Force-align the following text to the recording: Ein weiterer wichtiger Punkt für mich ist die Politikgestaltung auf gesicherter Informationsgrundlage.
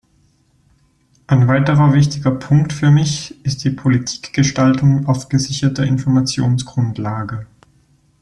Ein 1.27 1.47
weiterer 1.47 1.93
wichtiger 1.93 2.31
Punkt 2.31 2.73
für 2.73 2.89
mich 2.89 3.35
ist 3.45 3.63
die 3.63 3.69
Politikgestaltung 3.69 5.05
auf 5.05 5.29
gesicherter 5.29 5.83
Informationsgrundlage. 5.83 7.45